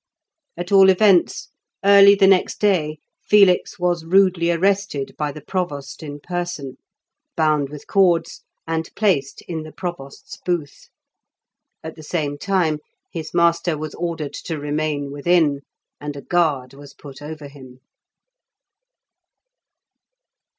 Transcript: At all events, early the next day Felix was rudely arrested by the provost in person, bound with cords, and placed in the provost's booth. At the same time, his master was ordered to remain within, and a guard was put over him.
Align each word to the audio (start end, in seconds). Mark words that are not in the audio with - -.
At 0.57 0.71
all 0.71 0.89
events, 0.89 1.51
early 1.85 2.15
the 2.15 2.25
next 2.25 2.59
day 2.59 2.97
Felix 3.23 3.77
was 3.77 4.03
rudely 4.03 4.49
arrested 4.49 5.13
by 5.15 5.31
the 5.31 5.41
provost 5.41 6.01
in 6.01 6.19
person, 6.19 6.77
bound 7.37 7.69
with 7.69 7.85
cords, 7.85 8.41
and 8.65 8.89
placed 8.95 9.43
in 9.43 9.61
the 9.61 9.71
provost's 9.71 10.37
booth. 10.43 10.89
At 11.83 11.95
the 11.95 12.01
same 12.01 12.39
time, 12.39 12.79
his 13.11 13.31
master 13.35 13.77
was 13.77 13.93
ordered 13.93 14.33
to 14.45 14.57
remain 14.57 15.11
within, 15.11 15.59
and 15.99 16.15
a 16.15 16.23
guard 16.23 16.73
was 16.73 16.95
put 16.95 17.21
over 17.21 17.47
him. 17.47 17.81